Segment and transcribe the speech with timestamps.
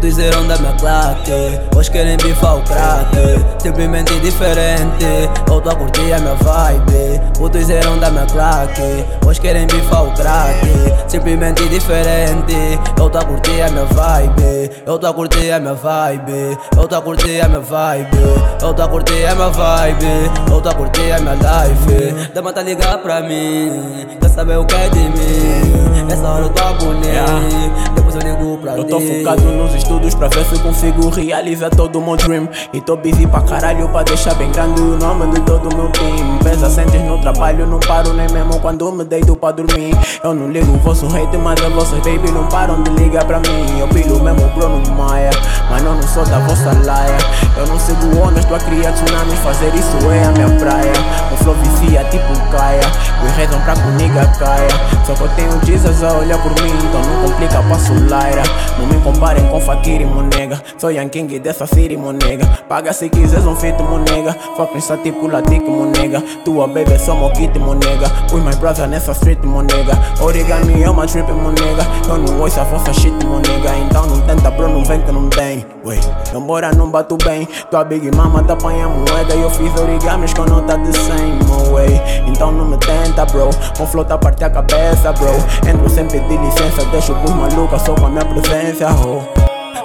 [0.00, 1.60] Putos eram da minha claque.
[1.76, 3.14] Hoje querem bifar o crack
[3.58, 5.04] Simplesmente diferente.
[5.46, 7.20] Eu tô a curtir a minha vibe.
[7.36, 9.04] Putos eram da minha claque.
[9.26, 10.58] Hoje querem bifar o crack
[11.06, 12.80] Simplesmente diferente.
[12.98, 14.70] Eu tô a curtir a minha vibe.
[14.86, 16.58] Eu tô a curtir a minha vibe.
[16.78, 18.16] Eu tô a curtir a minha vibe.
[18.62, 20.30] Eu tô a curtir a minha vibe.
[20.50, 22.30] Eu tô a curtir a minha life.
[22.32, 24.06] Dá tá ligar pra mim.
[24.18, 26.10] Quer saber o que é de mim?
[26.10, 27.89] Essa hora eu tô eu
[28.20, 32.16] ligo pra Eu tô focado nos estudos pra ver se consigo realizar todo o meu
[32.16, 32.48] dream.
[32.72, 35.90] E tô busy pra caralho pra deixar bem grande o nome de todo o meu
[35.90, 36.38] team.
[36.42, 39.96] Pensa, sentes no trabalho, não paro nem mesmo quando me deito pra dormir.
[40.22, 43.38] Eu não ligo o vosso hate, mas a vossas baby não param de ligar pra
[43.38, 43.80] mim.
[43.80, 45.30] Eu pilo mesmo Bruno Maia,
[45.70, 47.18] mas não, não sou da vossa laia.
[47.56, 50.92] Eu não sigo ondas, tô a criar tsunamis, fazer isso é a minha praia.
[51.32, 52.80] O flow vicia tipo caia,
[53.24, 54.79] os rezam pra comigo caia
[55.10, 58.44] Só que eu tenho Jesus a olhar por mim, então não complica, passo laira.
[58.78, 60.62] Não me comparem com Fakir e Monega.
[60.78, 62.46] Sou Young King dessa city, monega.
[62.68, 64.32] Paga se quiseres um feito, monega.
[64.56, 66.22] Fuck pensa tipo latico, monega.
[66.44, 68.06] Tua baby é só moquite, monega.
[68.32, 69.98] With my brother nessa street, monega.
[70.20, 71.84] Origami é uma trip, monega.
[72.08, 73.76] Eu não ouço a vossa shit, monega.
[73.78, 75.66] Então não tenta, bro, não vem que não tem.
[75.84, 75.98] Wey,
[76.32, 77.48] embora não bato bem.
[77.68, 81.70] Tua big mama tá apanha moeda E eu fiz origamis com nota de 100, my
[81.72, 83.50] way Então não me tenta, bro.
[83.76, 85.32] Com flow tá parte a cabeça, bro.
[85.68, 89.22] Entro sem pedir licença Deixo pros malucas só com a minha presença, oh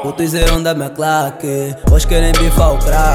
[0.01, 3.14] Putos da minha claque Hoje querem bifar o crack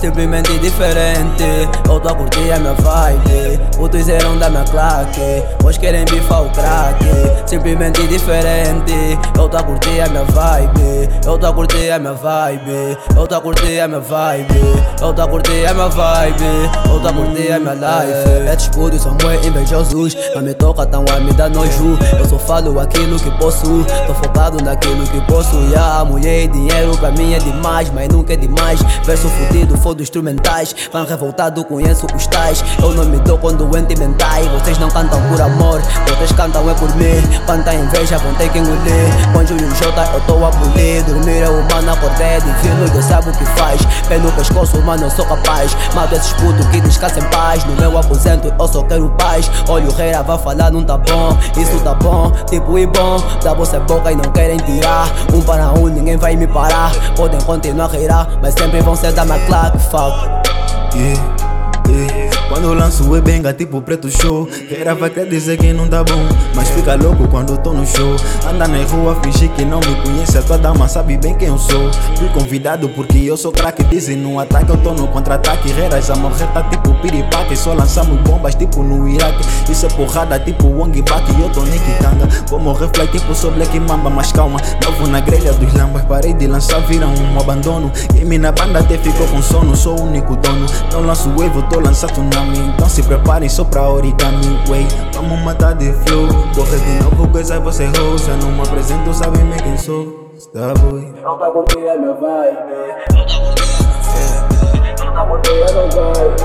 [0.00, 1.68] Simplesmente diferente.
[1.88, 3.58] Eu tô a curtir a minha vibe.
[3.76, 5.42] Putos eram da minha claque.
[5.64, 7.04] Hoje querem bifar o crack
[7.44, 9.18] Simplesmente diferente.
[9.36, 11.08] Eu tô a curtir a minha vibe.
[11.26, 12.96] Eu tô a curtir a minha vibe.
[13.16, 14.78] Eu tô a curtir a minha vibe.
[15.00, 16.44] Eu tô a curtir a minha vibe.
[16.88, 18.52] Eu tô a curtir a minha life.
[18.54, 20.16] Esses putos são muito invejosos.
[20.32, 21.98] Não me toca tão a me dá nojo.
[22.16, 23.84] Eu só falo aquilo que posso.
[24.06, 25.56] Tô focado naquilo que posso.
[25.70, 28.80] Yeah, mulher e dinheiro pra mim é demais, mas nunca é demais.
[29.04, 30.74] Verso fudido, foda instrumentais.
[30.92, 32.62] Fã revoltado, conheço os tais.
[32.82, 34.46] Eu não me dou com doente mentais.
[34.48, 37.22] Vocês não cantam por amor, vocês cantam é por mim.
[37.46, 39.32] Quanta inveja vão ter que engolir.
[39.32, 40.58] Com Júlio J eu tô a.
[41.06, 42.40] Dormir é humano, acordar é
[42.86, 43.80] Deus sabe o que faz.
[44.08, 45.76] Pé no pescoço, mano, eu sou capaz.
[45.94, 47.64] Mato esses putos que descansam em paz.
[47.64, 49.50] No meu aposento eu só quero paz.
[49.68, 51.36] Olha o rei vai falar, não tá bom.
[51.56, 53.18] Isso tá bom, tipo e bom.
[53.42, 55.08] Da vossa boca e não querem tirar.
[55.32, 56.92] Um para um, ninguém vai me parar.
[57.16, 60.38] Podem continuar a reirar, mas sempre vão ser da minha claque, fuck.
[60.94, 61.36] Yeah,
[61.88, 62.37] yeah.
[62.48, 64.46] Quando lanço é benga tipo preto show.
[64.46, 68.16] Queira vai querer dizer que não dá bom Mas fica louco quando tô no show.
[68.48, 71.58] Anda na rua, fingir que não me conhece A tua dama sabe bem quem eu
[71.58, 71.92] sou.
[72.16, 75.70] Fui convidado porque eu sou craque Dizem no ataque, eu tô no contra-ataque.
[75.72, 77.54] Reras a morrer tá tipo piripaque.
[77.54, 79.44] Só lançamos bombas tipo no Iraque.
[79.70, 83.50] Isso é porrada tipo Wong Bak Eu tô nem quitanda Vou morrer fly tipo sou
[83.50, 87.92] Black Mamba Mas calma, novo na grelha dos lambas Parei de lançar, viram um abandono.
[88.14, 90.66] Game na banda até ficou com sono Sou o único dono.
[90.92, 95.74] Não lanço wave, tô lançando na então se preparem só pra origami way Vamos matar
[95.74, 96.28] de flow.
[96.54, 100.30] Corre de novo, coisa você rosa Não me apresento, sabe me quem sou.
[100.36, 102.58] Starboy Não tá curtindo a minha vibe.
[105.04, 106.36] Não tá curtindo a minha vibe.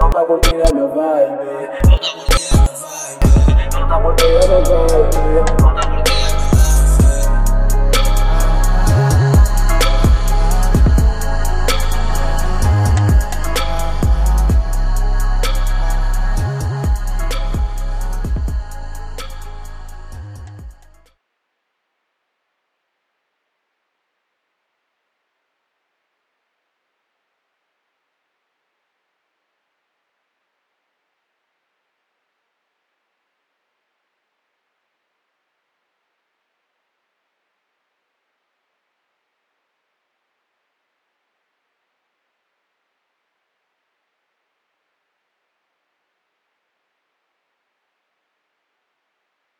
[0.00, 1.32] Não tá curtindo a minha vibe.
[3.74, 5.91] Não tá curtindo a minha vibe